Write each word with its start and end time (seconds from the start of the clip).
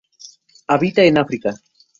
Habita 0.67 1.03
en 1.03 1.19
África. 1.19 1.53